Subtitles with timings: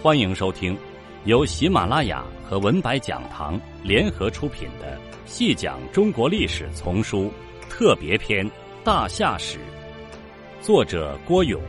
[0.00, 0.78] 欢迎收听
[1.24, 7.32] 由喜马拉雅和文白讲堂联合出品的《细讲中国历史丛书
[7.68, 8.48] 特别篇·
[8.84, 9.58] 大夏史》，
[10.64, 11.60] 作者郭勇，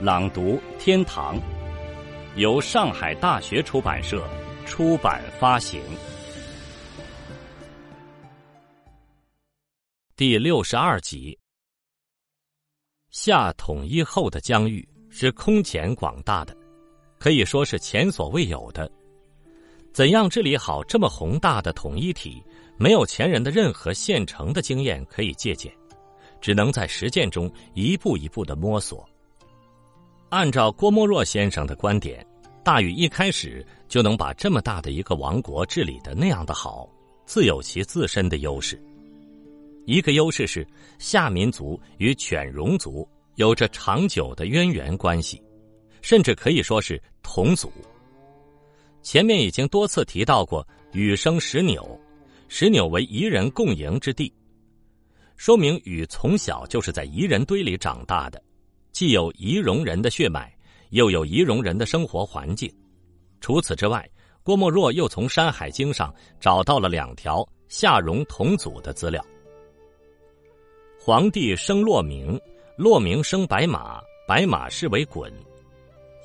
[0.00, 1.38] 朗读天堂，
[2.34, 4.28] 由上海大学出版社
[4.66, 5.80] 出版发行。
[10.16, 11.38] 第六十二集，
[13.10, 16.65] 夏统一后的疆域是空前广大的。
[17.18, 18.90] 可以说是前所未有的。
[19.92, 22.42] 怎样治理好这么宏大的统一体，
[22.76, 25.72] 没有前人的任何现成的经验可以借鉴，
[26.40, 29.08] 只能在实践中一步一步的摸索。
[30.28, 32.26] 按照郭沫若先生的观点，
[32.62, 36.86] 大禹一开始就能把这么大的一个王国治理的那样的好，
[37.24, 38.78] 自有其自身的优势。
[39.86, 40.66] 一个优势是
[40.98, 45.40] 夏民族与犬戎族有着长久的渊源关系。
[46.06, 47.68] 甚至可以说是同祖。
[49.02, 52.00] 前面已经多次提到过，禹生石纽，
[52.46, 54.32] 石纽为彝人共营之地，
[55.36, 58.40] 说明禹从小就是在彝人堆里长大的，
[58.92, 60.56] 既有彝戎人的血脉，
[60.90, 62.72] 又有彝戎人的生活环境。
[63.40, 64.08] 除此之外，
[64.44, 69.20] 郭沫若又从《山海经》上找到了两条夏戎同祖的资料：
[71.00, 72.40] 黄帝生骆明，
[72.76, 75.28] 骆明生白马，白马是为鲧。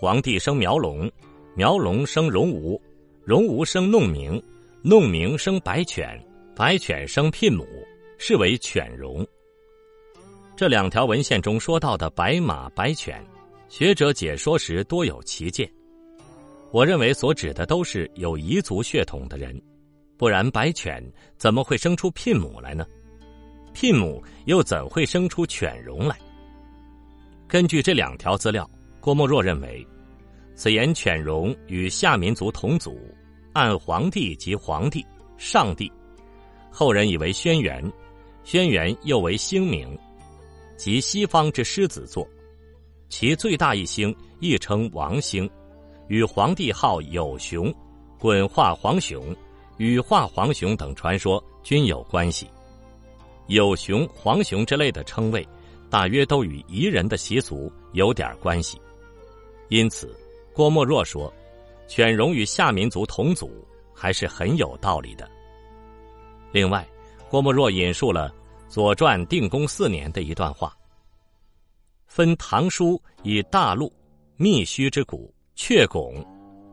[0.00, 1.12] 皇帝生苗龙，
[1.54, 2.80] 苗龙生戎吾，
[3.26, 4.42] 戎吾生弄明，
[4.80, 6.18] 弄明生白犬，
[6.56, 7.66] 白犬生聘母，
[8.16, 9.26] 是为犬戎。
[10.56, 13.22] 这两条文献中说到的白马、白犬，
[13.68, 15.70] 学者解说时多有歧见。
[16.70, 19.54] 我认为所指的都是有彝族血统的人，
[20.16, 21.04] 不然白犬
[21.36, 22.86] 怎么会生出聘母来呢？
[23.74, 26.18] 聘母又怎会生出犬戎来？
[27.46, 28.66] 根据这两条资料。
[29.00, 29.86] 郭沫若认为，
[30.54, 32.98] 此言犬戎与夏民族同祖，
[33.54, 35.04] 按皇帝即皇帝、
[35.38, 35.90] 上帝，
[36.70, 37.90] 后人以为轩辕，
[38.44, 39.98] 轩辕又为星明，
[40.76, 42.28] 即西方之狮子座，
[43.08, 45.48] 其最大一星亦称王星，
[46.08, 47.74] 与黄帝号有熊、
[48.18, 49.34] 滚化黄熊、
[49.78, 52.46] 羽化黄熊等传说均有关系。
[53.46, 55.46] 有熊、黄熊之类的称谓，
[55.88, 58.78] 大约都与彝人的习俗有点关系。
[59.70, 60.12] 因此，
[60.52, 61.32] 郭沫若说，
[61.86, 63.64] 犬戎与夏民族同祖
[63.94, 65.30] 还是很有道理的。
[66.50, 66.84] 另外，
[67.28, 68.28] 郭沫若引述了
[68.68, 70.76] 《左传》定公四年的一段话
[72.08, 73.92] ：“分唐书以大陆、
[74.36, 76.16] 密须之古，阙拱、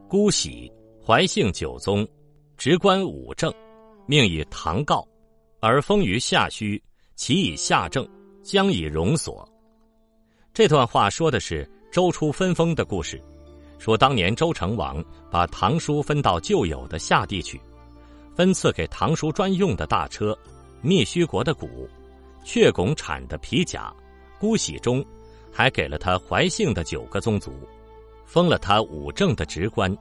[0.10, 0.72] 姑喜、
[1.06, 2.06] 怀姓九宗，
[2.58, 3.54] 直官五正，
[4.08, 5.08] 命以唐告，
[5.60, 6.84] 而封于夏虚，
[7.16, 8.10] 其以夏政，
[8.42, 9.48] 将以戎所。”
[10.52, 11.70] 这段话说的是。
[11.98, 13.20] 周初分封的故事，
[13.80, 17.60] 说当年周成王把唐叔分到旧有的夏地去，
[18.36, 20.38] 分赐给唐叔专用的大车、
[20.84, 21.90] 密须国的鼓、
[22.46, 23.92] 雀拱产的皮甲、
[24.40, 25.04] 姑喜中，
[25.52, 27.52] 还给了他怀姓的九个宗族，
[28.28, 29.92] 封了他五正的职官，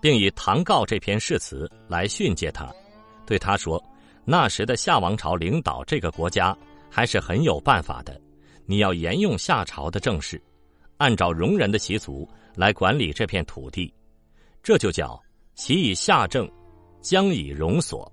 [0.00, 2.68] 并以唐告这篇誓词来训诫他，
[3.24, 3.80] 对他说
[4.26, 6.52] ：“那时的夏王朝领导这个国家
[6.90, 8.20] 还是很有办法的，
[8.66, 10.42] 你要沿用夏朝的政事。”
[11.02, 13.92] 按照戎人的习俗来管理这片土地，
[14.62, 15.20] 这就叫
[15.56, 16.48] 其以夏政，
[17.00, 18.10] 将以戎所。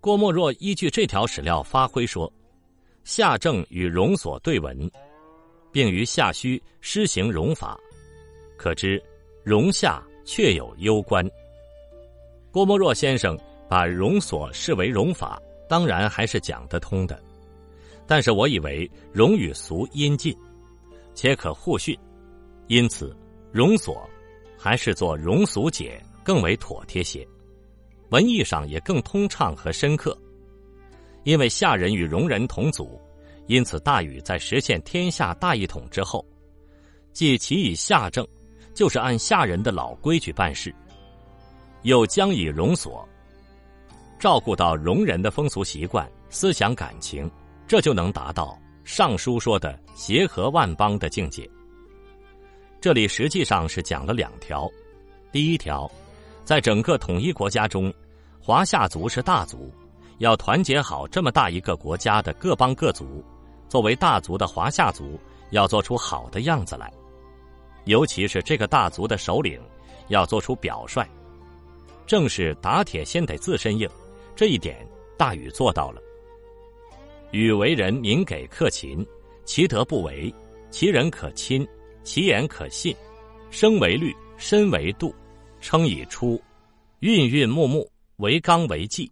[0.00, 2.32] 郭沫若依据这条史料发挥说，
[3.02, 4.88] 夏政与戎所对文，
[5.72, 7.76] 并于夏墟施行戎法，
[8.56, 9.02] 可知
[9.42, 11.28] 戎夏确有攸关。
[12.52, 13.36] 郭沫若先生
[13.68, 17.20] 把戎所视为戎法，当然还是讲得通的，
[18.06, 20.32] 但是我以为戎与俗音近，
[21.16, 21.98] 且可互训。
[22.68, 23.14] 因此，
[23.52, 24.08] 戎所
[24.58, 27.26] 还是做戎俗解更为妥帖些，
[28.10, 30.16] 文艺上也更通畅和深刻。
[31.24, 33.00] 因为夏人与戎人同祖，
[33.46, 36.24] 因此大禹在实现天下大一统之后，
[37.12, 38.26] 既其以下政，
[38.74, 40.74] 就是按夏人的老规矩办事，
[41.82, 43.06] 又将以戎所，
[44.18, 47.30] 照顾到戎人的风俗习惯、思想感情，
[47.66, 48.46] 这就能达到
[48.84, 51.48] 《尚书》说的协和万邦的境界。
[52.82, 54.68] 这里实际上是讲了两条，
[55.30, 55.88] 第一条，
[56.44, 57.94] 在整个统一国家中，
[58.40, 59.72] 华夏族是大族，
[60.18, 63.24] 要团结好这么大一个国家的各邦各族，
[63.68, 65.16] 作为大族的华夏族
[65.50, 66.92] 要做出好的样子来，
[67.84, 69.60] 尤其是这个大族的首领
[70.08, 71.06] 要做出表率，
[72.04, 73.88] 正是打铁先得自身硬，
[74.34, 74.84] 这一点
[75.16, 76.02] 大禹做到了。
[77.30, 79.06] 禹为人民给克勤，
[79.44, 80.34] 其德不为，
[80.72, 81.64] 其人可亲。
[82.04, 82.94] 其言可信，
[83.50, 85.14] 生为律，身为度，
[85.60, 86.40] 称以出，
[87.00, 89.10] 韵韵木木，为纲为纪。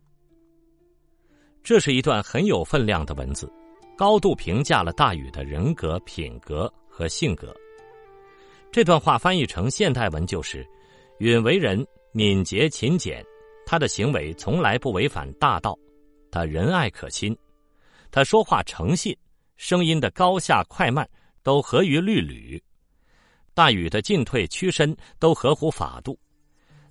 [1.63, 3.51] 这是一段很有分量的文字，
[3.97, 7.55] 高度评价了大禹的人格、品格和性格。
[8.73, 10.67] 这段话翻译成现代文就是：
[11.19, 13.25] 允为人敏捷勤俭，
[13.67, 15.79] 他的行为从来不违反大道，
[16.31, 17.37] 他仁爱可亲，
[18.11, 19.17] 他说话诚信，
[19.57, 21.09] 声音的高下快慢
[21.43, 22.61] 都合于律吕。
[23.61, 26.19] 大禹的进退屈伸都合乎法度，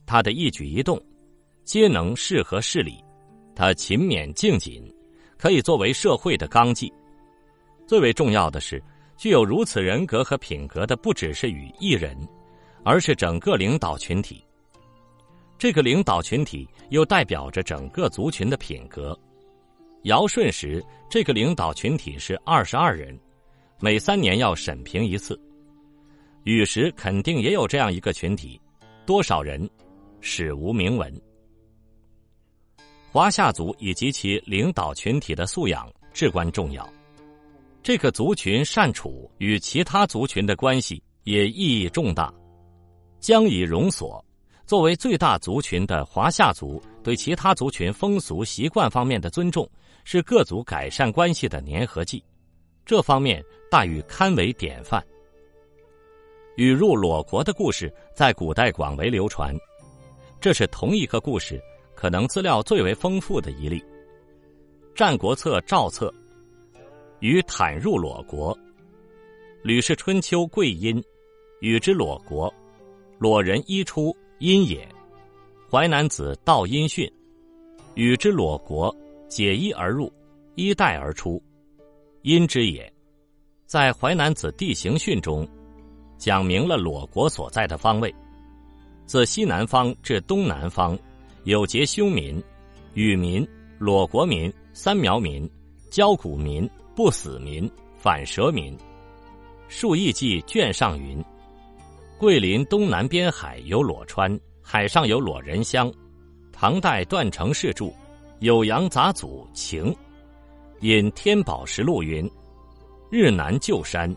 [0.06, 1.02] 他的一举一动
[1.64, 3.04] 皆能适合事理。
[3.56, 4.88] 他勤勉敬谨，
[5.36, 6.94] 可以作为社会的纲纪。
[7.88, 8.80] 最为重要的是，
[9.18, 12.16] 具有如此人格和品格的不只是禹一人，
[12.86, 14.46] 而是整个领导群体。
[15.58, 19.20] 这个领导群体又代表着整个族群的品格。
[20.04, 23.20] 尧舜时，这个领导群体是二十二人，
[23.80, 25.36] 每三年要审评一次。
[26.44, 28.60] 禹时肯定也有这样一个群体，
[29.06, 29.70] 多少人，
[30.22, 31.22] 史无明文。
[33.12, 36.88] 华夏族以及其领导群体的素养至关重要，
[37.84, 42.34] 这个族群善处与其他族群的关系也意义重大。
[43.20, 44.24] 将以容所，
[44.66, 49.70] 作为最大族群的华夏族，对其他族群风俗习惯方面的尊重，
[50.06, 52.24] 是各族改善关系的粘合剂。
[52.86, 55.04] 这方面，大禹堪为典范。
[56.60, 59.58] 禹入裸国的故事在古代广为流传，
[60.42, 61.58] 这是同一个故事。
[61.96, 63.80] 可能资料最为丰富的一例，
[64.94, 66.14] 《战国策·赵策》
[67.20, 68.58] 禹坦入裸国，
[69.64, 71.02] 吕氏春秋·贵阴，
[71.62, 72.54] 禹之裸国，
[73.20, 74.86] 裸人一出，阴也。
[75.72, 77.10] 淮南子·道阴训，
[77.96, 78.94] 禹之裸国，
[79.30, 80.12] 解衣而入，
[80.56, 81.42] 衣带而出，
[82.24, 82.92] 阴之也。
[83.66, 85.48] 在淮南子地形训中，
[86.20, 88.14] 讲明了裸国所在的方位，
[89.06, 90.96] 自西南方至东南方。
[91.46, 92.44] 有节凶民、
[92.94, 93.48] 羽民、
[93.80, 95.50] 裸国民、三苗民、
[95.90, 97.68] 焦谷民、不死民、
[97.98, 98.78] 反蛇民。
[99.70, 101.24] 数亿记卷上云：
[102.18, 105.92] 桂林东南边海有裸川，海上有裸人乡。
[106.52, 107.86] 唐代段成式著
[108.42, 109.86] 《酉阳杂祖情》，
[110.82, 112.30] 引天宝实录云：
[113.10, 114.14] 日南旧山，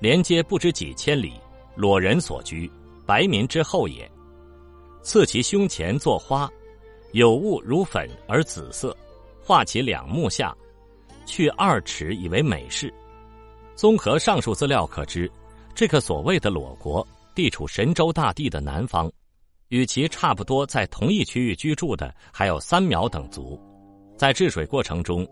[0.00, 1.34] 连接不知几千里，
[1.76, 2.70] 裸人所居，
[3.06, 4.10] 白民之后也。
[5.02, 6.50] 刺其胸前作花。
[7.12, 8.96] 有物如粉而紫色，
[9.42, 10.56] 画其两目下，
[11.26, 12.92] 去二尺以为美事。
[13.74, 15.28] 综合上述资料可知，
[15.74, 17.04] 这个所谓的裸国
[17.34, 19.10] 地处神州大地的南方，
[19.70, 23.60] 与其差不多在同一区域居住的还有三苗等族。
[24.16, 25.26] 在治水过程中，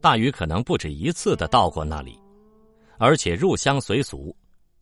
[0.00, 2.18] 大禹可能不止一次的到过那里，
[2.98, 4.34] 而且入乡随俗，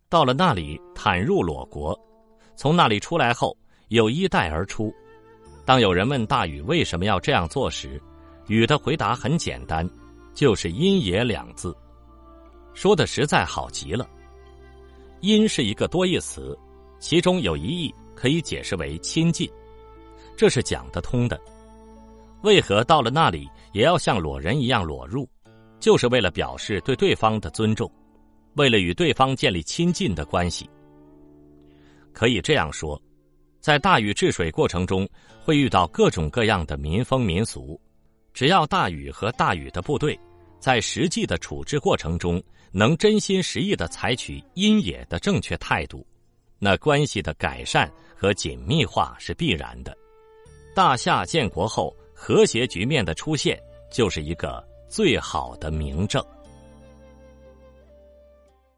[0.09, 1.99] 到了那里坦入裸国，
[2.57, 3.57] 从那里出来后
[3.89, 4.93] 有衣带而出。
[5.65, 8.01] 当有人问大禹为什么要这样做时，
[8.47, 9.89] 禹的回答很简单，
[10.33, 11.77] 就是“阴也”两字，
[12.73, 14.09] 说的实在好极了。
[15.21, 16.57] 阴是一个多义词，
[16.99, 19.51] 其中有一义可以解释为亲近，
[20.37, 21.39] 这是讲得通的。
[22.43, 25.29] 为何到了那里也要像裸人一样裸入？
[25.81, 27.91] 就是为了表示对对方的尊重，
[28.57, 30.69] 为了与对方建立亲近的关系。
[32.13, 33.01] 可以这样说。
[33.61, 35.09] 在大禹治水过程中，
[35.43, 37.81] 会遇到各种各样的民风民俗。
[38.33, 40.17] 只要大禹和大禹的部队
[40.61, 42.41] 在实际的处置过程中，
[42.71, 46.07] 能真心实意的采取阴野的正确态度，
[46.61, 49.97] 那关系的改善和紧密化是必然的。
[50.73, 56.25] 大夏建国后，和谐局面的出现，就是一个最好的明证。